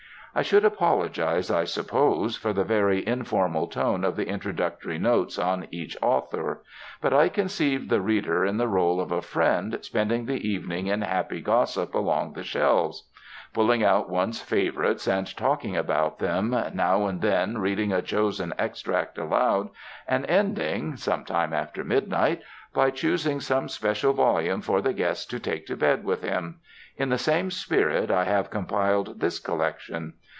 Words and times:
I 0.33 0.43
should 0.43 0.63
apologize, 0.63 1.51
I 1.51 1.65
suppose, 1.65 2.37
for 2.37 2.53
the 2.53 2.63
very 2.63 3.05
informal 3.05 3.67
tone 3.67 4.05
of 4.05 4.15
the 4.15 4.29
introductory 4.29 4.97
notes 4.97 5.37
on 5.37 5.67
each 5.71 5.97
author. 6.01 6.63
But 7.01 7.13
I 7.13 7.27
conceived 7.27 7.89
the 7.89 7.99
reader 7.99 8.45
in 8.45 8.55
the 8.55 8.65
rôle 8.69 9.01
of 9.01 9.11
a 9.11 9.21
friend 9.21 9.77
spending 9.81 10.25
the 10.27 10.47
evening 10.47 10.87
in 10.87 11.01
happy 11.01 11.41
gossip 11.41 11.93
along 11.93 12.31
the 12.31 12.43
shelves. 12.45 13.09
Pulling 13.53 13.83
out 13.83 14.09
one's 14.09 14.41
favorites 14.41 15.05
and 15.05 15.35
talking 15.35 15.75
about 15.75 16.19
them, 16.19 16.55
now 16.73 17.07
and 17.07 17.19
then 17.19 17.57
reading 17.57 17.91
a 17.91 18.01
chosen 18.01 18.53
extract 18.57 19.17
aloud, 19.17 19.67
and 20.07 20.25
ending 20.27 20.95
(some 20.95 21.25
time 21.25 21.51
after 21.51 21.83
midnight) 21.83 22.41
by 22.73 22.89
choosing 22.89 23.41
some 23.41 23.67
special 23.67 24.13
volume 24.13 24.61
for 24.61 24.81
the 24.81 24.93
guest 24.93 25.29
to 25.29 25.39
take 25.41 25.65
to 25.65 25.75
bed 25.75 26.05
with 26.05 26.23
him 26.23 26.61
in 26.95 27.09
the 27.09 27.17
same 27.17 27.49
spirit 27.51 28.09
I 28.11 28.23
have 28.25 28.49
compiled 28.49 29.19
this 29.19 29.39
collection. 29.39 30.13